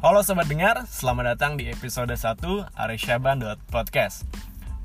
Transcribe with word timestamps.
Halo 0.00 0.24
sobat 0.24 0.48
dengar, 0.48 0.88
selamat 0.88 1.36
datang 1.36 1.60
di 1.60 1.68
episode 1.68 2.08
1 2.08 2.40
Podcast. 3.68 4.24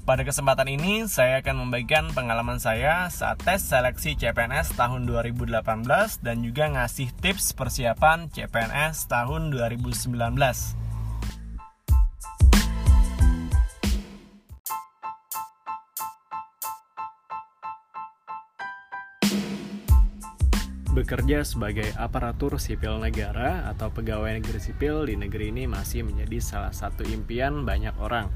Pada 0.03 0.27
kesempatan 0.27 0.67
ini, 0.67 1.07
saya 1.07 1.39
akan 1.39 1.55
membagikan 1.63 2.11
pengalaman 2.11 2.59
saya 2.59 3.07
saat 3.07 3.39
tes 3.39 3.63
seleksi 3.63 4.19
CPNS 4.19 4.75
tahun 4.75 5.07
2018 5.07 5.63
dan 6.19 6.43
juga 6.43 6.67
ngasih 6.67 7.15
tips 7.23 7.55
persiapan 7.55 8.27
CPNS 8.27 9.07
tahun 9.07 9.55
2019. 9.55 10.19
Bekerja 20.95 21.43
sebagai 21.43 21.91
aparatur 21.99 22.55
sipil 22.55 23.03
negara 23.03 23.67
atau 23.67 23.91
pegawai 23.91 24.39
negeri 24.39 24.63
sipil 24.63 25.03
di 25.03 25.19
negeri 25.19 25.51
ini 25.51 25.67
masih 25.67 26.07
menjadi 26.07 26.39
salah 26.39 26.71
satu 26.71 27.03
impian 27.03 27.67
banyak 27.67 27.91
orang. 27.99 28.31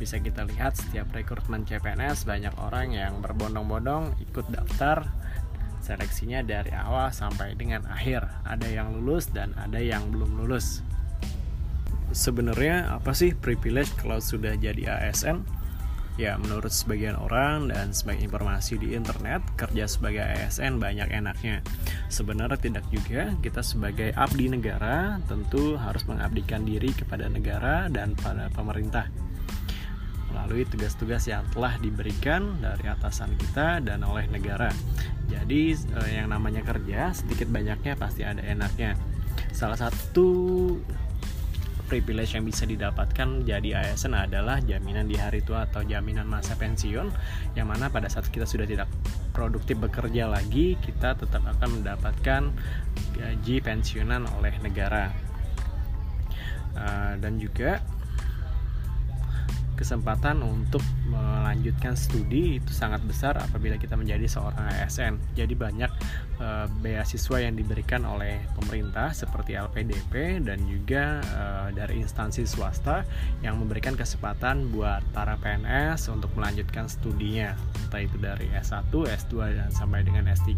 Bisa 0.00 0.16
kita 0.16 0.48
lihat 0.48 0.80
setiap 0.80 1.12
rekrutmen 1.12 1.68
CPNS 1.68 2.24
banyak 2.24 2.56
orang 2.64 2.96
yang 2.96 3.20
berbondong-bondong 3.20 4.16
ikut 4.24 4.48
daftar 4.48 5.04
seleksinya 5.84 6.40
dari 6.40 6.72
awal 6.72 7.12
sampai 7.12 7.52
dengan 7.52 7.84
akhir. 7.92 8.24
Ada 8.48 8.72
yang 8.72 8.96
lulus 8.96 9.28
dan 9.28 9.52
ada 9.60 9.76
yang 9.76 10.08
belum 10.08 10.40
lulus. 10.40 10.80
Sebenarnya 12.16 12.88
apa 12.88 13.12
sih 13.12 13.36
privilege 13.36 13.92
kalau 14.00 14.16
sudah 14.16 14.56
jadi 14.56 14.96
ASN? 14.96 15.57
Ya, 16.18 16.34
menurut 16.34 16.74
sebagian 16.74 17.14
orang 17.14 17.70
dan 17.70 17.94
sebagai 17.94 18.26
informasi 18.26 18.74
di 18.74 18.98
internet, 18.98 19.38
kerja 19.54 19.86
sebagai 19.86 20.26
ASN 20.26 20.82
banyak 20.82 21.14
enaknya. 21.14 21.62
Sebenarnya 22.10 22.58
tidak 22.58 22.90
juga, 22.90 23.38
kita 23.38 23.62
sebagai 23.62 24.10
abdi 24.18 24.50
negara 24.50 25.22
tentu 25.30 25.78
harus 25.78 26.02
mengabdikan 26.10 26.66
diri 26.66 26.90
kepada 26.90 27.30
negara 27.30 27.86
dan 27.86 28.18
pada 28.18 28.50
pemerintah 28.50 29.06
melalui 30.28 30.68
tugas-tugas 30.68 31.24
yang 31.30 31.46
telah 31.54 31.78
diberikan 31.80 32.60
dari 32.60 32.84
atasan 32.90 33.32
kita 33.38 33.80
dan 33.80 34.04
oleh 34.04 34.28
negara. 34.28 34.68
Jadi 35.28 35.72
eh, 35.76 36.10
yang 36.18 36.34
namanya 36.34 36.66
kerja 36.66 37.14
sedikit 37.16 37.48
banyaknya 37.48 37.96
pasti 37.96 38.26
ada 38.26 38.42
enaknya. 38.44 38.98
Salah 39.54 39.78
satu 39.78 40.28
privilege 41.88 42.36
yang 42.36 42.44
bisa 42.44 42.68
didapatkan 42.68 43.48
jadi 43.48 43.80
ASN 43.80 44.12
adalah 44.12 44.60
jaminan 44.60 45.08
di 45.08 45.16
hari 45.16 45.40
tua 45.40 45.64
atau 45.64 45.80
jaminan 45.80 46.28
masa 46.28 46.54
pensiun 46.60 47.08
yang 47.56 47.66
mana 47.66 47.88
pada 47.88 48.12
saat 48.12 48.28
kita 48.28 48.44
sudah 48.44 48.68
tidak 48.68 48.86
produktif 49.32 49.80
bekerja 49.80 50.28
lagi 50.28 50.76
kita 50.78 51.16
tetap 51.16 51.40
akan 51.42 51.80
mendapatkan 51.80 52.52
gaji 53.16 53.56
pensiunan 53.64 54.28
oleh 54.38 54.54
negara. 54.60 55.10
Uh, 56.78 57.18
dan 57.18 57.42
juga 57.42 57.82
kesempatan 59.78 60.42
untuk 60.42 60.82
melanjutkan 61.06 61.94
studi 61.94 62.58
itu 62.58 62.72
sangat 62.74 62.98
besar 63.06 63.38
apabila 63.38 63.78
kita 63.78 63.94
menjadi 63.94 64.26
seorang 64.26 64.66
ASN. 64.74 65.22
Jadi 65.38 65.54
banyak 65.54 65.86
e, 66.42 66.48
beasiswa 66.82 67.38
yang 67.38 67.54
diberikan 67.54 68.02
oleh 68.02 68.42
pemerintah 68.58 69.14
seperti 69.14 69.54
LPDP 69.54 70.42
dan 70.42 70.58
juga 70.66 71.22
e, 71.22 71.44
dari 71.78 72.02
instansi 72.02 72.42
swasta 72.42 73.06
yang 73.46 73.62
memberikan 73.62 73.94
kesempatan 73.94 74.74
buat 74.74 75.06
para 75.14 75.38
PNS 75.38 76.10
untuk 76.10 76.34
melanjutkan 76.34 76.90
studinya, 76.90 77.54
entah 77.86 78.02
itu 78.02 78.18
dari 78.18 78.50
S1, 78.50 78.90
S2 78.90 79.34
dan 79.54 79.70
sampai 79.70 80.02
dengan 80.02 80.26
S3. 80.26 80.52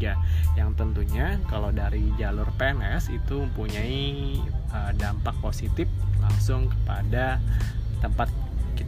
Yang 0.57 0.71
tentunya 0.81 1.37
kalau 1.53 1.69
dari 1.69 2.09
jalur 2.17 2.49
PNS 2.57 3.13
itu 3.13 3.45
mempunyai 3.45 4.41
e, 4.49 4.79
dampak 4.97 5.37
positif 5.45 5.85
langsung 6.25 6.73
kepada 6.73 7.37
tempat 8.01 8.33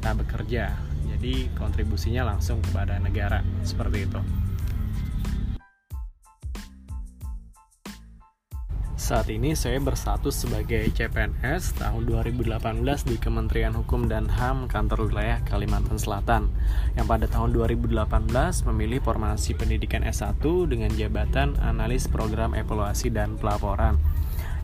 kita 0.03 0.19
bekerja. 0.19 0.75
Jadi 1.15 1.47
kontribusinya 1.55 2.27
langsung 2.35 2.59
kepada 2.59 2.99
negara 2.99 3.39
seperti 3.63 4.11
itu. 4.11 4.19
Saat 8.99 9.31
ini 9.31 9.55
saya 9.55 9.79
berstatus 9.79 10.43
sebagai 10.43 10.91
CPNS 10.91 11.79
tahun 11.79 12.07
2018 12.07 12.83
di 13.07 13.15
Kementerian 13.19 13.75
Hukum 13.75 14.11
dan 14.11 14.27
HAM 14.27 14.67
Kantor 14.67 15.11
Wilayah 15.11 15.39
Kalimantan 15.47 15.99
Selatan 16.03 16.51
yang 16.99 17.07
pada 17.07 17.31
tahun 17.31 17.55
2018 17.55 18.03
memilih 18.75 19.03
formasi 19.07 19.55
pendidikan 19.55 20.03
S1 20.03 20.43
dengan 20.67 20.91
jabatan 20.99 21.59
analis 21.63 22.11
program 22.11 22.59
evaluasi 22.59 23.11
dan 23.11 23.39
pelaporan 23.39 23.99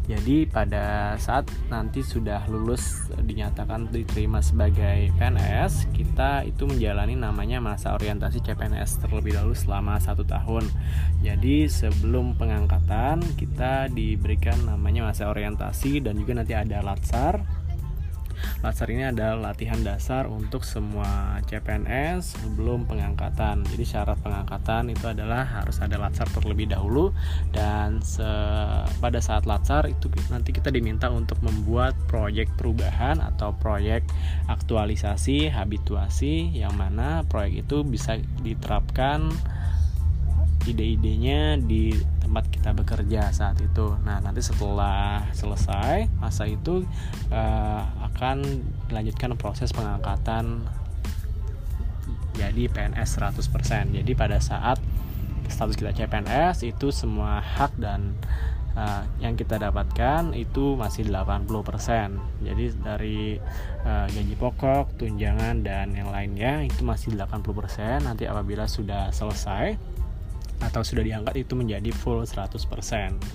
jadi 0.09 0.49
pada 0.49 1.13
saat 1.21 1.53
nanti 1.69 2.01
sudah 2.01 2.49
lulus 2.49 3.13
dinyatakan 3.21 3.93
diterima 3.93 4.41
sebagai 4.41 5.13
PNS, 5.21 5.93
kita 5.93 6.49
itu 6.49 6.65
menjalani 6.65 7.13
namanya 7.13 7.61
masa 7.61 7.93
orientasi 7.93 8.41
CPNS 8.41 9.05
terlebih 9.05 9.37
dahulu 9.37 9.53
selama 9.53 10.01
satu 10.01 10.25
tahun. 10.25 10.65
Jadi 11.21 11.69
sebelum 11.69 12.41
pengangkatan 12.41 13.21
kita 13.37 13.93
diberikan 13.93 14.57
namanya 14.65 15.13
masa 15.13 15.29
orientasi 15.29 16.01
dan 16.01 16.17
juga 16.17 16.41
nanti 16.41 16.57
ada 16.57 16.81
latsar 16.81 17.45
Latsar 18.65 18.91
ini 18.91 19.07
adalah 19.07 19.53
latihan 19.53 19.79
dasar 19.85 20.27
untuk 20.27 20.67
semua 20.67 21.39
CPNS 21.47 22.41
sebelum 22.43 22.91
pengangkatan. 22.91 23.63
Jadi 23.69 23.85
syarat 23.87 24.19
pengangkatan 24.19 24.91
itu 24.91 25.07
adalah 25.07 25.47
harus 25.47 25.79
ada 25.79 25.95
latsar 26.01 26.27
terlebih 26.35 26.73
dahulu 26.73 27.15
dan 27.55 28.03
pada 28.99 29.21
saat 29.23 29.47
latsar 29.47 29.87
itu 29.87 30.11
nanti 30.33 30.51
kita 30.51 30.73
diminta 30.73 31.13
untuk 31.13 31.39
membuat 31.45 31.95
proyek 32.11 32.51
perubahan 32.57 33.21
atau 33.23 33.55
proyek 33.55 34.03
aktualisasi 34.49 35.53
habituasi 35.53 36.51
yang 36.57 36.75
mana 36.75 37.23
proyek 37.29 37.69
itu 37.69 37.85
bisa 37.85 38.19
diterapkan 38.43 39.31
ide-idenya 40.69 41.57
di 41.61 41.95
tempat 42.21 42.48
kita 42.59 42.75
bekerja 42.75 43.31
saat 43.31 43.55
itu. 43.63 43.95
Nah, 44.03 44.19
nanti 44.19 44.43
setelah 44.43 45.23
selesai 45.31 46.11
masa 46.19 46.51
itu 46.51 46.83
uh, 47.31 47.83
akan 48.11 48.43
dilanjutkan 48.91 49.39
proses 49.39 49.71
pengangkatan 49.71 50.67
jadi 52.35 52.67
PNS 52.71 53.19
100%. 53.19 53.95
Jadi 53.95 54.13
pada 54.19 54.43
saat 54.43 54.83
status 55.49 55.75
kita 55.79 55.95
CPNS 55.95 56.67
itu 56.67 56.91
semua 56.93 57.41
hak 57.41 57.79
dan 57.79 58.15
uh, 58.79 59.03
yang 59.19 59.35
kita 59.35 59.59
dapatkan 59.59 60.35
itu 60.35 60.79
masih 60.79 61.11
80%. 61.11 61.49
Jadi 62.43 62.65
dari 62.79 63.21
uh, 63.87 64.07
gaji 64.07 64.35
pokok, 64.39 64.99
tunjangan 64.99 65.63
dan 65.63 65.95
yang 65.95 66.11
lainnya 66.11 66.63
itu 66.63 66.83
masih 66.87 67.15
80%. 67.15 68.07
Nanti 68.07 68.27
apabila 68.27 68.71
sudah 68.71 69.11
selesai 69.11 69.99
atau 70.59 70.83
sudah 70.83 71.03
diangkat 71.07 71.47
itu 71.47 71.55
menjadi 71.55 71.91
full 71.95 72.27
100% 72.27 72.59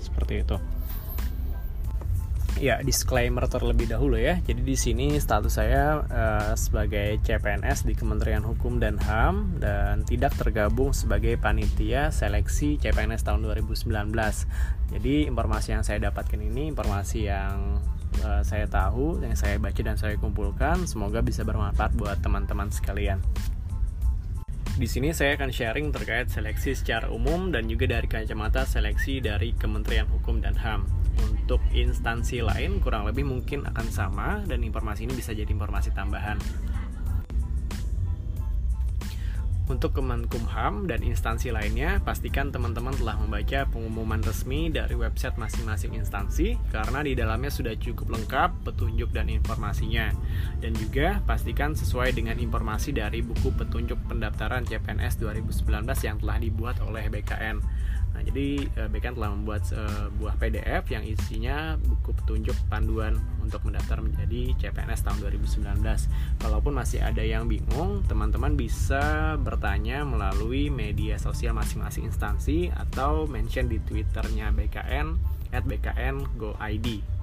seperti 0.00 0.44
itu. 0.44 0.56
Ya, 2.54 2.78
disclaimer 2.86 3.50
terlebih 3.50 3.90
dahulu 3.90 4.14
ya. 4.14 4.38
Jadi 4.46 4.62
di 4.62 4.78
sini 4.78 5.18
status 5.18 5.58
saya 5.58 6.06
uh, 6.06 6.54
sebagai 6.54 7.18
CPNS 7.26 7.82
di 7.82 7.98
Kementerian 7.98 8.46
Hukum 8.46 8.78
dan 8.78 8.94
HAM 9.02 9.58
dan 9.58 10.06
tidak 10.06 10.38
tergabung 10.38 10.94
sebagai 10.94 11.34
panitia 11.34 12.14
seleksi 12.14 12.78
CPNS 12.78 13.26
tahun 13.26 13.42
2019. 13.42 13.90
Jadi 14.94 15.14
informasi 15.26 15.74
yang 15.74 15.82
saya 15.82 15.98
dapatkan 16.06 16.38
ini 16.38 16.70
informasi 16.70 17.26
yang 17.26 17.82
uh, 18.22 18.46
saya 18.46 18.70
tahu, 18.70 19.18
yang 19.18 19.34
saya 19.34 19.58
baca 19.58 19.80
dan 19.82 19.98
saya 19.98 20.14
kumpulkan, 20.14 20.86
semoga 20.86 21.26
bisa 21.26 21.42
bermanfaat 21.42 21.98
buat 21.98 22.22
teman-teman 22.22 22.70
sekalian. 22.70 23.18
Di 24.74 24.90
sini 24.90 25.14
saya 25.14 25.38
akan 25.38 25.54
sharing 25.54 25.94
terkait 25.94 26.34
seleksi 26.34 26.74
secara 26.74 27.06
umum 27.06 27.54
dan 27.54 27.70
juga 27.70 27.86
dari 27.86 28.10
kacamata 28.10 28.66
seleksi 28.66 29.22
dari 29.22 29.54
Kementerian 29.54 30.10
Hukum 30.10 30.42
dan 30.42 30.58
HAM. 30.58 30.90
Untuk 31.30 31.62
instansi 31.70 32.42
lain 32.42 32.82
kurang 32.82 33.06
lebih 33.06 33.22
mungkin 33.22 33.62
akan 33.70 33.86
sama 33.86 34.42
dan 34.42 34.66
informasi 34.66 35.06
ini 35.06 35.14
bisa 35.14 35.30
jadi 35.30 35.46
informasi 35.46 35.94
tambahan. 35.94 36.42
Untuk 39.64 39.96
Kemenkumham 39.96 40.84
dan 40.84 41.00
instansi 41.00 41.48
lainnya, 41.48 41.96
pastikan 42.04 42.52
teman-teman 42.52 42.92
telah 43.00 43.16
membaca 43.16 43.64
pengumuman 43.72 44.20
resmi 44.20 44.68
dari 44.68 44.92
website 44.92 45.40
masing-masing 45.40 45.96
instansi 45.96 46.60
karena 46.68 47.00
di 47.00 47.16
dalamnya 47.16 47.48
sudah 47.48 47.72
cukup 47.72 48.12
lengkap 48.12 48.60
petunjuk 48.60 49.08
dan 49.16 49.32
informasinya. 49.32 50.12
Dan 50.60 50.76
juga 50.76 51.24
pastikan 51.24 51.72
sesuai 51.72 52.12
dengan 52.12 52.36
informasi 52.36 52.92
dari 52.92 53.24
buku 53.24 53.56
petunjuk 53.56 53.96
pendaftaran 54.04 54.68
CPNS 54.68 55.24
2019 55.24 55.64
yang 56.04 56.20
telah 56.20 56.36
dibuat 56.36 56.76
oleh 56.84 57.08
BKN. 57.08 57.83
Nah, 58.14 58.22
jadi 58.22 58.62
uh, 58.78 58.88
BKN 58.88 59.14
telah 59.18 59.30
membuat 59.34 59.62
sebuah 59.66 60.38
PDF 60.38 60.86
yang 60.94 61.02
isinya 61.02 61.74
buku 61.82 62.14
petunjuk 62.14 62.54
panduan 62.70 63.18
untuk 63.42 63.66
mendaftar 63.66 63.98
menjadi 64.00 64.54
CPNS 64.56 65.02
tahun 65.02 65.18
2019. 65.28 65.82
Kalaupun 66.38 66.72
masih 66.72 67.02
ada 67.02 67.20
yang 67.20 67.50
bingung, 67.50 68.06
teman-teman 68.06 68.54
bisa 68.54 69.34
bertanya 69.42 70.06
melalui 70.06 70.70
media 70.70 71.18
sosial 71.18 71.58
masing-masing 71.58 72.06
instansi 72.08 72.70
atau 72.70 73.26
mention 73.26 73.66
di 73.66 73.82
Twitternya 73.82 74.54
BKN 74.54 75.18
at 75.50 75.66
BKN 75.66 76.38
Go 76.38 76.54
ID. 76.62 77.13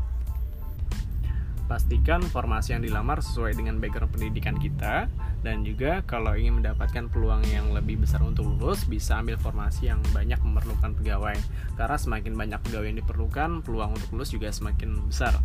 Pastikan 1.71 2.19
formasi 2.19 2.75
yang 2.75 2.83
dilamar 2.83 3.23
sesuai 3.23 3.55
dengan 3.55 3.79
background 3.79 4.11
pendidikan 4.11 4.59
kita. 4.59 5.07
Dan 5.39 5.63
juga 5.63 6.03
kalau 6.03 6.35
ingin 6.35 6.59
mendapatkan 6.59 7.07
peluang 7.07 7.47
yang 7.47 7.71
lebih 7.71 8.03
besar 8.03 8.19
untuk 8.27 8.43
lulus 8.43 8.83
bisa 8.83 9.23
ambil 9.23 9.39
formasi 9.39 9.87
yang 9.87 10.03
banyak 10.11 10.35
memerlukan 10.43 10.91
pegawai. 10.99 11.39
Karena 11.79 11.95
semakin 11.95 12.35
banyak 12.35 12.59
pegawai 12.67 12.91
yang 12.91 12.99
diperlukan 12.99 13.63
peluang 13.63 13.95
untuk 13.95 14.11
lulus 14.11 14.35
juga 14.35 14.51
semakin 14.51 15.07
besar. 15.07 15.39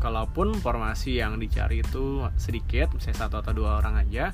Kalaupun 0.00 0.56
formasi 0.56 1.20
yang 1.20 1.36
dicari 1.36 1.84
itu 1.84 2.24
sedikit 2.40 2.96
misalnya 2.96 3.28
satu 3.28 3.44
atau 3.44 3.52
dua 3.52 3.82
orang 3.84 4.00
aja 4.00 4.32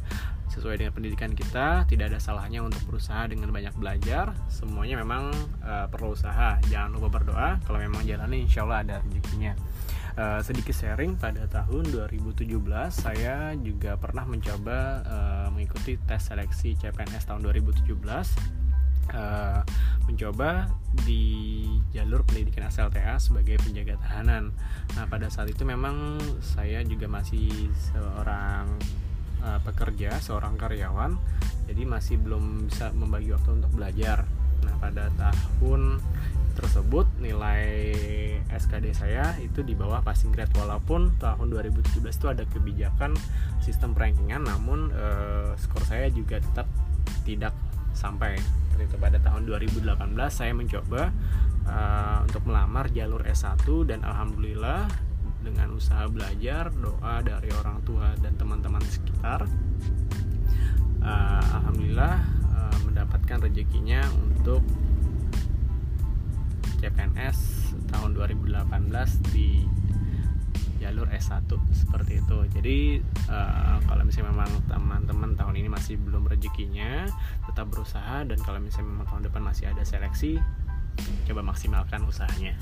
sesuai 0.53 0.77
dengan 0.77 0.93
pendidikan 0.95 1.33
kita 1.33 1.89
tidak 1.89 2.15
ada 2.15 2.21
salahnya 2.21 2.63
untuk 2.63 2.79
berusaha 2.87 3.27
dengan 3.27 3.51
banyak 3.51 3.75
belajar. 3.75 4.39
Semuanya 4.47 5.03
memang 5.03 5.35
uh, 5.67 5.91
perlu 5.91 6.15
usaha. 6.15 6.63
Jangan 6.71 6.95
lupa 6.95 7.19
berdoa. 7.19 7.59
Kalau 7.65 7.81
memang 7.83 8.07
jalannya 8.07 8.45
insya 8.45 8.63
Allah 8.63 8.87
ada 8.87 8.95
rezekinya 9.03 9.57
uh, 10.19 10.41
sedikit 10.43 10.75
sharing 10.75 11.19
pada 11.19 11.47
tahun 11.51 11.91
2017 11.91 12.47
saya 12.91 13.55
juga 13.59 13.99
pernah 13.99 14.27
mencoba 14.27 14.79
uh, 15.05 15.47
mengikuti 15.51 15.99
tes 16.07 16.23
seleksi 16.31 16.79
CPNS 16.79 17.31
tahun 17.31 17.43
2017 17.47 18.65
uh, 19.13 19.61
mencoba 20.05 20.71
di 21.05 21.67
jalur 21.93 22.23
pendidikan 22.25 22.69
SLTA 22.69 23.19
sebagai 23.19 23.61
penjaga 23.61 23.99
tahanan. 24.01 24.53
Nah, 24.97 25.05
pada 25.09 25.29
saat 25.29 25.51
itu 25.51 25.65
memang 25.67 26.21
saya 26.41 26.81
juga 26.87 27.09
masih 27.11 27.51
seorang 27.93 28.69
uh, 29.43 29.61
pekerja, 29.65 30.17
seorang 30.21 30.55
karyawan, 30.57 31.17
jadi 31.69 31.83
masih 31.89 32.21
belum 32.21 32.69
bisa 32.69 32.93
membagi 32.95 33.33
waktu 33.35 33.51
untuk 33.61 33.73
belajar. 33.75 34.29
Nah, 34.65 34.75
pada 34.81 35.13
tahun 35.17 36.01
tersebut 36.55 37.05
nilai 37.19 37.67
SKD 38.49 38.95
saya 38.95 39.35
itu 39.43 39.61
di 39.67 39.75
bawah 39.75 40.01
passing 40.01 40.31
grade. 40.31 40.55
Walaupun 40.55 41.19
tahun 41.19 41.47
2017 41.51 42.01
itu 42.07 42.27
ada 42.31 42.47
kebijakan 42.47 43.19
sistem 43.59 43.93
rankingan 43.93 44.47
namun 44.47 44.95
uh, 44.95 45.53
skor 45.59 45.83
saya 45.85 46.09
juga 46.09 46.39
tetap 46.39 46.71
tidak 47.27 47.53
sampai. 47.93 48.39
Itu 48.79 48.99
pada 48.99 49.19
tahun 49.23 49.47
2018 49.47 49.91
saya 50.31 50.53
mencoba 50.55 51.11
uh, 51.67 52.19
untuk 52.27 52.43
melamar 52.47 52.91
jalur 52.95 53.23
S1 53.27 53.67
dan 53.87 54.03
alhamdulillah 54.07 54.87
dengan 55.45 55.77
usaha 55.77 56.09
belajar 56.09 56.73
doa 56.73 57.21
dari 57.21 57.53
orang 57.53 57.85
tua 57.85 58.17
dan 58.25 58.33
teman-teman 58.41 58.81
sekitar 58.81 59.45
uh, 61.05 61.45
alhamdulillah 61.61 62.17
uh, 62.49 62.77
mendapatkan 62.89 63.45
rezekinya 63.45 64.09
untuk 64.25 64.65
CPNS 66.85 67.39
tahun 67.89 68.13
2018 68.13 68.61
di 69.33 69.65
jalur 70.85 71.09
S1 71.09 71.49
seperti 71.73 72.21
itu. 72.21 72.39
Jadi 72.53 72.79
uh, 73.33 73.81
kalau 73.89 74.05
misalnya 74.05 74.37
memang 74.37 74.53
teman-teman 74.69 75.33
tahun 75.33 75.55
ini 75.65 75.69
masih 75.73 75.97
belum 75.97 76.29
rezekinya 76.29 77.09
tetap 77.49 77.73
berusaha 77.73 78.29
dan 78.29 78.37
kalau 78.45 78.61
misalnya 78.61 78.93
memang 78.93 79.07
tahun 79.09 79.23
depan 79.33 79.41
masih 79.41 79.73
ada 79.73 79.81
seleksi 79.81 80.37
coba 81.25 81.41
maksimalkan 81.41 82.05
usahanya. 82.05 82.53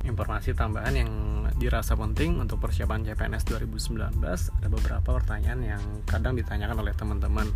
Informasi 0.00 0.56
tambahan 0.56 0.96
yang 0.96 1.12
dirasa 1.60 1.92
penting 1.92 2.40
untuk 2.40 2.56
persiapan 2.56 3.04
CPNS 3.04 3.44
2019 3.52 4.16
ada 4.16 4.68
beberapa 4.72 5.08
pertanyaan 5.12 5.60
yang 5.76 5.82
kadang 6.08 6.38
ditanyakan 6.40 6.80
oleh 6.80 6.96
teman-teman 6.96 7.52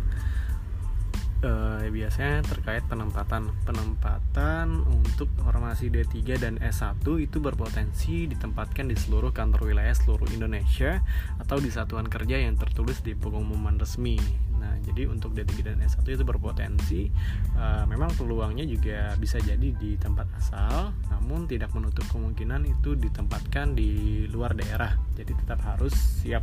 uh, 1.43 1.83
biasanya 1.89 2.45
terkait 2.45 2.85
penempatan 2.87 3.51
penempatan 3.65 4.85
untuk 4.87 5.27
formasi 5.41 5.91
D3 5.91 6.15
dan 6.39 6.55
S1 6.61 7.03
itu 7.19 7.37
berpotensi 7.41 8.29
ditempatkan 8.29 8.87
di 8.87 8.95
seluruh 8.95 9.33
kantor 9.35 9.73
wilayah 9.73 9.95
seluruh 9.95 10.29
Indonesia 10.31 11.01
atau 11.41 11.59
di 11.59 11.73
satuan 11.73 12.07
kerja 12.07 12.39
yang 12.39 12.55
tertulis 12.55 13.01
di 13.03 13.17
pengumuman 13.17 13.75
resmi. 13.75 14.15
Nah, 14.55 14.81
jadi 14.81 15.05
untuk 15.11 15.35
D3 15.35 15.61
dan 15.61 15.77
S1 15.83 16.05
itu 16.07 16.23
berpotensi 16.23 17.11
uh, 17.59 17.83
memang 17.85 18.15
peluangnya 18.15 18.63
juga 18.65 19.13
bisa 19.19 19.37
jadi 19.37 19.75
di 19.75 19.99
tempat 19.99 20.25
asal, 20.39 20.95
namun 21.11 21.45
tidak 21.45 21.75
menutup 21.75 22.07
kemungkinan 22.09 22.65
itu 22.65 22.95
ditempatkan 22.95 23.75
di 23.75 24.25
luar 24.31 24.55
daerah. 24.57 24.95
Jadi 25.13 25.31
tetap 25.37 25.61
harus 25.65 25.93
siap 25.93 26.41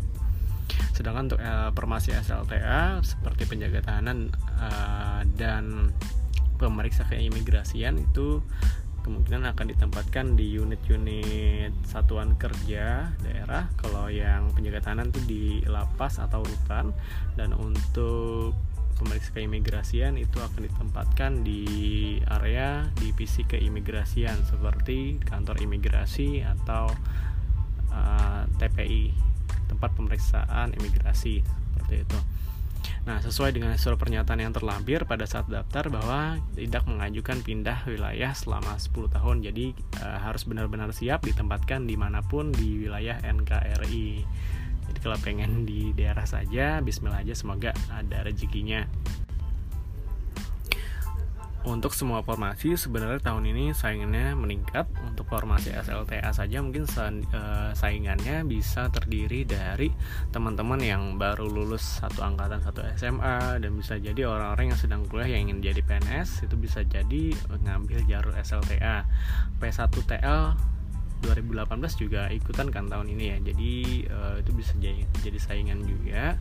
Sedangkan 0.92 1.32
untuk 1.32 1.40
uh, 1.40 1.70
formasi 1.72 2.14
SLTA 2.14 3.00
seperti 3.02 3.48
penjaga 3.48 3.82
tahanan 3.82 4.30
uh, 4.60 5.20
dan 5.36 5.90
pemeriksa 6.60 7.02
keimigrasian 7.10 7.98
itu 7.98 8.38
kemungkinan 9.02 9.50
akan 9.50 9.66
ditempatkan 9.74 10.38
di 10.38 10.54
unit-unit 10.54 11.74
satuan 11.82 12.38
kerja 12.38 13.10
daerah. 13.18 13.66
Kalau 13.74 14.06
yang 14.06 14.54
penjaga 14.54 14.90
tahanan 14.90 15.10
itu 15.10 15.20
di 15.26 15.44
lapas 15.66 16.22
atau 16.22 16.46
rutan 16.46 16.94
dan 17.34 17.50
untuk 17.50 18.54
pemeriksa 19.02 19.34
keimigrasian 19.34 20.14
itu 20.14 20.38
akan 20.38 20.70
ditempatkan 20.70 21.42
di 21.42 21.66
area 22.30 22.86
divisi 22.94 23.42
keimigrasian 23.42 24.38
seperti 24.46 25.18
kantor 25.26 25.58
imigrasi 25.58 26.46
atau 26.46 26.86
uh, 27.90 28.46
TPI 28.62 29.31
tempat 29.72 29.96
pemeriksaan 29.96 30.76
imigrasi 30.76 31.40
seperti 31.42 32.04
itu. 32.04 32.18
Nah, 33.02 33.18
sesuai 33.18 33.50
dengan 33.54 33.74
surat 33.74 33.98
pernyataan 33.98 34.38
yang 34.42 34.54
terlampir 34.54 35.02
pada 35.06 35.26
saat 35.26 35.50
daftar 35.50 35.90
bahwa 35.90 36.38
tidak 36.54 36.86
mengajukan 36.86 37.42
pindah 37.42 37.82
wilayah 37.86 38.30
selama 38.30 38.78
10 38.78 39.10
tahun. 39.10 39.36
Jadi 39.42 39.74
e, 39.74 40.06
harus 40.06 40.46
benar-benar 40.46 40.94
siap 40.94 41.26
ditempatkan 41.26 41.86
di 41.86 41.98
mana 41.98 42.22
pun 42.22 42.54
di 42.54 42.86
wilayah 42.86 43.18
NKRI. 43.22 44.22
Jadi 44.86 44.98
kalau 45.02 45.18
pengen 45.18 45.66
di 45.66 45.90
daerah 45.94 46.26
saja, 46.26 46.78
Bismillah 46.78 47.26
aja 47.26 47.34
semoga 47.34 47.74
ada 47.90 48.22
rezekinya 48.22 48.86
untuk 51.62 51.94
semua 51.94 52.26
formasi 52.26 52.74
sebenarnya 52.74 53.22
tahun 53.22 53.54
ini 53.54 53.70
saingannya 53.70 54.34
meningkat. 54.34 54.90
Untuk 55.06 55.30
formasi 55.30 55.70
SLTA 55.70 56.34
saja 56.34 56.58
mungkin 56.58 56.86
eh, 56.86 57.70
saingannya 57.72 58.42
bisa 58.42 58.90
terdiri 58.90 59.46
dari 59.46 59.94
teman-teman 60.34 60.82
yang 60.82 61.02
baru 61.16 61.46
lulus 61.46 62.02
satu 62.02 62.22
angkatan 62.26 62.58
satu 62.62 62.82
SMA 62.98 63.62
dan 63.62 63.70
bisa 63.78 63.98
jadi 63.98 64.26
orang-orang 64.26 64.74
yang 64.74 64.80
sedang 64.80 65.02
kuliah 65.06 65.38
yang 65.38 65.50
ingin 65.50 65.72
jadi 65.72 65.80
PNS 65.86 66.50
itu 66.50 66.54
bisa 66.58 66.82
jadi 66.82 67.34
ngambil 67.62 68.04
jalur 68.10 68.34
SLTA 68.34 69.06
P1TL 69.62 70.72
2018 71.22 72.02
juga 72.02 72.26
ikutan 72.34 72.68
kan 72.74 72.90
tahun 72.90 73.14
ini 73.14 73.24
ya. 73.30 73.38
Jadi 73.38 73.72
uh, 74.10 74.36
itu 74.42 74.50
bisa 74.50 74.74
jadi, 74.82 75.06
jadi 75.22 75.38
saingan 75.38 75.86
juga. 75.86 76.36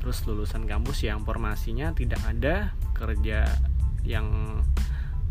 Terus 0.00 0.24
lulusan 0.26 0.66
kampus 0.66 1.04
yang 1.06 1.22
formasinya 1.22 1.94
tidak 1.94 2.18
ada 2.26 2.74
kerja 2.96 3.46
yang 4.02 4.58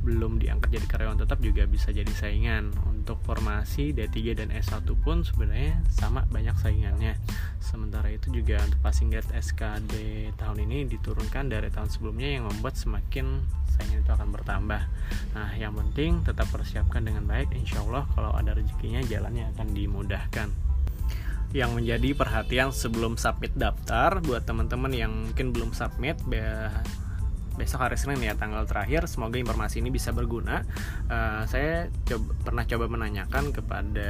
belum 0.01 0.41
diangkat 0.41 0.73
jadi 0.73 0.87
karyawan 0.89 1.21
tetap 1.21 1.39
juga 1.45 1.63
bisa 1.69 1.93
jadi 1.93 2.09
saingan. 2.09 2.73
Untuk 2.89 3.21
formasi 3.21 3.93
D3 3.93 4.37
dan 4.37 4.49
S1 4.49 4.85
pun 4.97 5.21
sebenarnya 5.21 5.77
sama 5.93 6.25
banyak 6.29 6.57
saingannya. 6.57 7.17
Sementara 7.61 8.09
itu 8.09 8.33
juga 8.33 8.61
untuk 8.65 8.81
passing 8.81 9.13
grade 9.13 9.29
SKD 9.29 9.93
tahun 10.37 10.65
ini 10.65 10.89
diturunkan 10.89 11.53
dari 11.53 11.69
tahun 11.69 11.89
sebelumnya 11.89 12.41
yang 12.41 12.49
membuat 12.49 12.77
semakin 12.77 13.45
saingan 13.77 14.01
itu 14.01 14.11
akan 14.11 14.29
bertambah. 14.33 14.81
Nah 15.37 15.49
yang 15.57 15.77
penting 15.77 16.25
tetap 16.25 16.49
persiapkan 16.49 17.05
dengan 17.05 17.29
baik. 17.29 17.53
Insya 17.53 17.85
Allah 17.85 18.09
kalau 18.17 18.33
ada 18.33 18.57
rezekinya 18.57 19.05
jalannya 19.05 19.53
akan 19.53 19.67
dimudahkan. 19.69 20.49
Yang 21.51 21.71
menjadi 21.75 22.09
perhatian 22.15 22.71
sebelum 22.71 23.19
submit 23.19 23.51
daftar 23.53 24.23
buat 24.23 24.47
teman-teman 24.47 24.91
yang 24.95 25.11
mungkin 25.11 25.51
belum 25.51 25.75
submit 25.75 26.15
besok 27.62 27.86
hari 27.86 27.94
Senin 27.94 28.18
ya 28.25 28.34
tanggal 28.34 28.65
terakhir. 28.65 29.06
Semoga 29.06 29.38
informasi 29.38 29.86
ini 29.86 29.94
bisa 29.94 30.10
berguna. 30.10 30.65
Uh, 31.06 31.46
saya 31.46 31.94
coba, 32.10 32.34
pernah 32.41 32.63
coba 32.65 32.86
menanyakan 32.89 33.53
kepada 33.53 34.10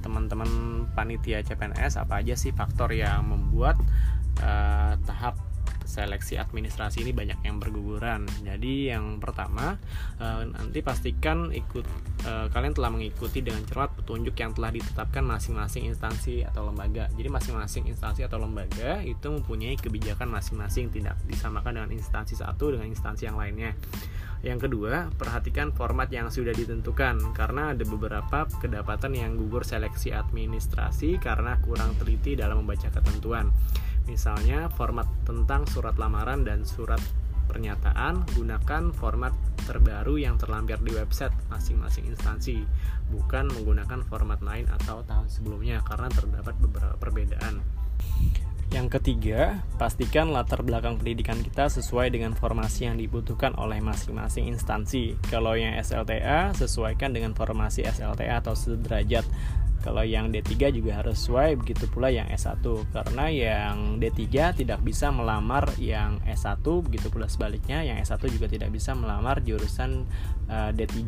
teman-teman 0.00 0.48
panitia 0.96 1.44
CPNS 1.44 2.00
apa 2.00 2.24
aja 2.24 2.32
sih 2.32 2.54
faktor 2.56 2.96
yang 2.96 3.28
membuat 3.28 3.76
uh, 4.40 4.96
tahap 5.04 5.36
seleksi 5.88 6.36
administrasi 6.36 7.00
ini 7.00 7.16
banyak 7.16 7.40
yang 7.48 7.56
berguguran. 7.56 8.28
Jadi 8.44 8.92
yang 8.92 9.16
pertama 9.16 9.80
uh, 10.20 10.44
nanti 10.44 10.84
pastikan 10.84 11.48
ikut 11.48 11.88
uh, 12.28 12.52
kalian 12.52 12.76
telah 12.76 12.92
mengikuti 12.92 13.40
dengan 13.40 13.64
cermat 13.64 13.96
petunjuk 13.96 14.36
yang 14.36 14.52
telah 14.52 14.68
ditetapkan 14.68 15.24
masing-masing 15.24 15.88
instansi 15.88 16.44
atau 16.44 16.68
lembaga. 16.68 17.08
Jadi 17.16 17.28
masing-masing 17.32 17.88
instansi 17.88 18.28
atau 18.28 18.36
lembaga 18.36 19.00
itu 19.00 19.26
mempunyai 19.32 19.80
kebijakan 19.80 20.28
masing-masing 20.28 20.92
tidak 20.92 21.16
disamakan 21.24 21.80
dengan 21.80 21.90
instansi 21.96 22.36
satu 22.36 22.76
dengan 22.76 22.92
instansi 22.92 23.24
yang 23.24 23.40
lainnya. 23.40 23.72
Yang 24.38 24.70
kedua, 24.70 25.10
perhatikan 25.18 25.74
format 25.74 26.06
yang 26.14 26.30
sudah 26.30 26.54
ditentukan 26.54 27.34
karena 27.34 27.74
ada 27.74 27.82
beberapa 27.82 28.46
kedapatan 28.46 29.18
yang 29.18 29.34
gugur 29.34 29.66
seleksi 29.66 30.14
administrasi 30.14 31.18
karena 31.18 31.58
kurang 31.58 31.98
teliti 31.98 32.38
dalam 32.38 32.62
membaca 32.62 32.86
ketentuan. 32.86 33.50
Misalnya 34.08 34.72
format 34.72 35.04
tentang 35.28 35.68
surat 35.68 36.00
lamaran 36.00 36.42
dan 36.42 36.64
surat 36.64 36.98
pernyataan, 37.48 38.24
gunakan 38.32 38.92
format 38.96 39.32
terbaru 39.64 40.16
yang 40.16 40.40
terlampir 40.40 40.80
di 40.80 40.96
website 40.96 41.32
masing-masing 41.52 42.08
instansi, 42.08 42.64
bukan 43.12 43.52
menggunakan 43.52 44.00
format 44.08 44.40
lain 44.40 44.64
atau 44.68 45.04
tahun 45.04 45.28
sebelumnya 45.28 45.84
karena 45.84 46.08
terdapat 46.08 46.56
beberapa 46.60 46.96
perbedaan. 46.96 47.60
Yang 48.68 49.00
ketiga, 49.00 49.64
pastikan 49.80 50.28
latar 50.28 50.60
belakang 50.60 51.00
pendidikan 51.00 51.40
kita 51.40 51.72
sesuai 51.72 52.12
dengan 52.12 52.36
formasi 52.36 52.84
yang 52.84 53.00
dibutuhkan 53.00 53.56
oleh 53.56 53.80
masing-masing 53.80 54.44
instansi. 54.44 55.16
Kalau 55.32 55.56
yang 55.56 55.72
SLTA, 55.80 56.52
sesuaikan 56.52 57.16
dengan 57.16 57.32
formasi 57.32 57.88
SLTA 57.88 58.44
atau 58.44 58.52
sederajat. 58.52 59.24
Kalau 59.78 60.02
yang 60.02 60.34
D3 60.34 60.74
juga 60.74 60.98
harus 60.98 61.22
sesuai, 61.22 61.58
begitu 61.62 61.86
pula 61.86 62.10
yang 62.10 62.26
S1. 62.28 62.62
Karena 62.90 63.30
yang 63.30 64.02
D3 64.02 64.54
tidak 64.58 64.82
bisa 64.82 65.14
melamar 65.14 65.70
yang 65.78 66.18
S1, 66.26 66.62
begitu 66.82 67.08
pula 67.08 67.30
sebaliknya, 67.30 67.86
yang 67.86 67.96
S1 68.02 68.18
juga 68.26 68.50
tidak 68.50 68.74
bisa 68.74 68.92
melamar 68.98 69.38
jurusan 69.42 70.06
uh, 70.50 70.70
eh, 70.70 70.70
D3 70.74 71.02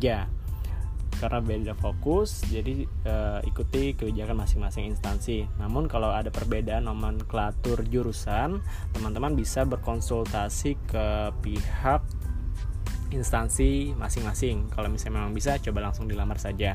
karena 1.21 1.37
beda 1.37 1.73
fokus 1.77 2.41
jadi 2.49 2.89
uh, 3.05 3.39
ikuti 3.45 3.93
kebijakan 3.93 4.41
masing-masing 4.41 4.89
instansi. 4.89 5.45
Namun 5.61 5.85
kalau 5.85 6.09
ada 6.09 6.33
perbedaan 6.33 6.89
nomenklatur 6.89 7.85
jurusan 7.85 8.57
teman-teman 8.95 9.37
bisa 9.37 9.61
berkonsultasi 9.67 10.81
ke 10.89 11.29
pihak 11.45 12.01
instansi 13.13 13.93
masing-masing. 13.93 14.71
Kalau 14.73 14.89
misalnya 14.89 15.21
memang 15.21 15.37
bisa 15.37 15.61
coba 15.61 15.91
langsung 15.91 16.09
dilamar 16.09 16.41
saja 16.41 16.73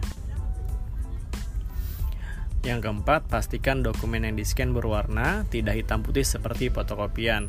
yang 2.66 2.82
keempat, 2.82 3.30
pastikan 3.30 3.86
dokumen 3.86 4.26
yang 4.26 4.34
di-scan 4.34 4.74
berwarna, 4.74 5.46
tidak 5.46 5.78
hitam 5.78 6.02
putih 6.02 6.26
seperti 6.26 6.68
fotokopian 6.74 7.46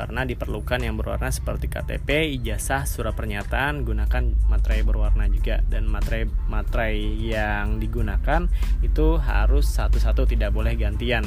karena 0.00 0.24
diperlukan 0.24 0.80
yang 0.80 0.96
berwarna 0.96 1.28
seperti 1.28 1.68
KTP, 1.68 2.32
ijazah, 2.40 2.88
surat 2.88 3.12
pernyataan, 3.12 3.84
gunakan 3.84 4.32
materai 4.48 4.80
berwarna 4.80 5.28
juga 5.28 5.60
dan 5.68 5.84
materai 5.84 6.24
materai 6.48 6.96
yang 7.20 7.76
digunakan 7.76 8.48
itu 8.80 9.20
harus 9.20 9.68
satu-satu 9.68 10.24
tidak 10.24 10.56
boleh 10.56 10.72
gantian. 10.80 11.20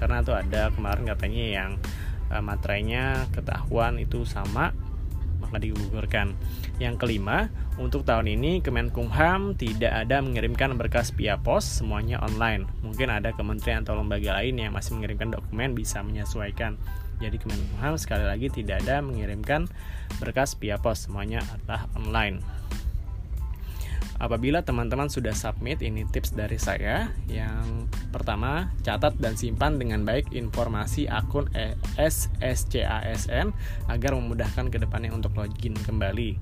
Karena 0.00 0.24
tuh 0.24 0.32
ada 0.32 0.72
kemarin 0.72 1.12
katanya 1.12 1.44
yang 1.44 1.70
uh, 2.32 2.40
materainya 2.40 3.28
ketahuan 3.36 4.00
itu 4.00 4.24
sama 4.24 4.72
maka 5.40 5.56
digugurkan. 5.58 6.36
Yang 6.76 6.94
kelima, 7.00 7.48
untuk 7.80 8.04
tahun 8.04 8.28
ini 8.28 8.60
Kemenkumham 8.60 9.56
tidak 9.56 10.06
ada 10.06 10.20
mengirimkan 10.20 10.76
berkas 10.76 11.10
via 11.16 11.40
pos, 11.40 11.64
semuanya 11.80 12.20
online. 12.20 12.68
Mungkin 12.84 13.08
ada 13.08 13.32
kementerian 13.32 13.82
atau 13.82 13.96
lembaga 13.96 14.38
lain 14.38 14.60
yang 14.60 14.76
masih 14.76 15.00
mengirimkan 15.00 15.32
dokumen 15.32 15.72
bisa 15.72 16.04
menyesuaikan. 16.04 16.76
Jadi 17.20 17.36
Kemenkumham 17.36 18.00
sekali 18.00 18.24
lagi 18.24 18.48
tidak 18.48 18.84
ada 18.84 19.04
mengirimkan 19.04 19.68
berkas 20.20 20.56
via 20.56 20.76
pos, 20.80 21.08
semuanya 21.08 21.44
adalah 21.56 21.88
online. 21.96 22.40
Apabila 24.20 24.60
teman-teman 24.60 25.08
sudah 25.08 25.32
submit, 25.32 25.80
ini 25.80 26.04
tips 26.04 26.36
dari 26.36 26.60
saya. 26.60 27.08
Yang 27.24 27.88
pertama, 28.12 28.68
catat 28.84 29.16
dan 29.16 29.32
simpan 29.32 29.80
dengan 29.80 30.04
baik 30.04 30.36
informasi 30.36 31.08
akun 31.08 31.48
SSCASN 31.96 33.56
agar 33.88 34.12
memudahkan 34.12 34.68
ke 34.68 34.76
depannya 34.76 35.16
untuk 35.16 35.32
login 35.40 35.72
kembali. 35.72 36.36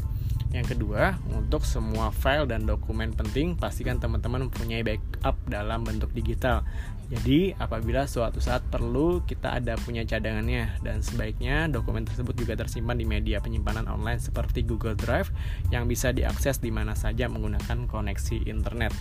Yang 0.48 0.76
kedua, 0.76 1.20
untuk 1.36 1.68
semua 1.68 2.08
file 2.08 2.48
dan 2.48 2.64
dokumen 2.64 3.12
penting, 3.12 3.52
pastikan 3.52 4.00
teman-teman 4.00 4.48
mempunyai 4.48 4.80
backup 4.80 5.36
dalam 5.44 5.84
bentuk 5.84 6.08
digital. 6.16 6.64
Jadi, 7.08 7.52
apabila 7.56 8.08
suatu 8.08 8.40
saat 8.40 8.64
perlu, 8.68 9.24
kita 9.28 9.60
ada 9.60 9.76
punya 9.80 10.04
cadangannya 10.08 10.80
dan 10.80 11.04
sebaiknya 11.04 11.68
dokumen 11.68 12.04
tersebut 12.08 12.36
juga 12.36 12.56
tersimpan 12.56 12.96
di 12.96 13.04
media 13.04 13.40
penyimpanan 13.44 13.88
online 13.88 14.20
seperti 14.20 14.64
Google 14.64 14.96
Drive 14.96 15.32
yang 15.68 15.84
bisa 15.84 16.12
diakses 16.12 16.60
di 16.60 16.72
mana 16.72 16.96
saja 16.96 17.28
menggunakan 17.28 17.84
koneksi 17.84 18.48
internet. 18.48 18.92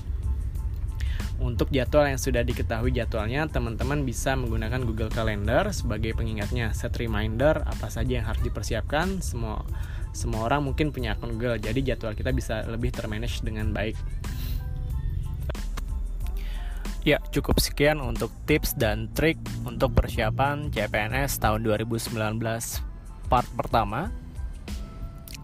Untuk 1.37 1.69
jadwal 1.69 2.09
yang 2.09 2.17
sudah 2.17 2.41
diketahui 2.41 2.89
jadwalnya, 2.91 3.45
teman-teman 3.45 4.01
bisa 4.01 4.33
menggunakan 4.33 4.81
Google 4.81 5.13
Calendar 5.13 5.69
sebagai 5.69 6.17
pengingatnya. 6.17 6.73
Set 6.73 6.97
reminder 6.97 7.61
apa 7.61 7.93
saja 7.93 8.19
yang 8.19 8.25
harus 8.25 8.41
dipersiapkan, 8.41 9.21
semua 9.21 9.61
semua 10.17 10.49
orang 10.49 10.65
mungkin 10.65 10.89
punya 10.89 11.13
akun 11.13 11.37
Google 11.37 11.61
jadi 11.61 11.93
jadwal 11.93 12.17
kita 12.17 12.33
bisa 12.33 12.65
lebih 12.65 12.89
termanage 12.89 13.45
dengan 13.45 13.69
baik 13.69 13.93
Ya, 17.07 17.23
cukup 17.31 17.63
sekian 17.63 18.03
untuk 18.03 18.35
tips 18.43 18.75
dan 18.75 19.07
trik 19.15 19.39
untuk 19.63 19.95
persiapan 19.95 20.67
CPNS 20.75 21.39
tahun 21.39 21.63
2019 21.63 22.19
part 23.31 23.47
pertama. 23.55 24.11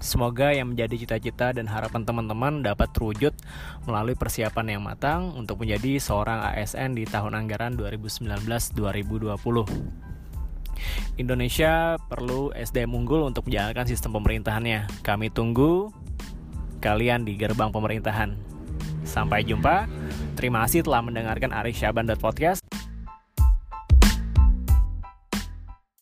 Semoga 0.04 0.52
yang 0.52 0.76
menjadi 0.76 1.08
cita-cita 1.08 1.56
dan 1.56 1.72
harapan 1.72 2.04
teman-teman 2.04 2.60
dapat 2.60 2.92
terwujud 2.92 3.32
melalui 3.88 4.12
persiapan 4.12 4.76
yang 4.76 4.84
matang 4.84 5.32
untuk 5.40 5.64
menjadi 5.64 6.04
seorang 6.04 6.44
ASN 6.52 7.00
di 7.00 7.08
tahun 7.08 7.32
anggaran 7.32 7.80
2019-2020. 7.80 10.13
Indonesia 11.20 12.00
perlu 12.10 12.56
SDM 12.56 12.96
unggul 12.96 13.28
untuk 13.28 13.52
menjalankan 13.52 13.86
sistem 13.86 14.16
pemerintahannya. 14.18 14.88
Kami 15.04 15.28
tunggu 15.30 15.92
kalian 16.80 17.28
di 17.28 17.36
gerbang 17.36 17.70
pemerintahan. 17.70 18.34
Sampai 19.04 19.44
jumpa. 19.44 19.86
Terima 20.40 20.64
kasih 20.66 20.88
telah 20.88 21.04
mendengarkan 21.04 21.52
Ari 21.52 21.76
Syaban 21.76 22.08
Podcast. 22.18 22.63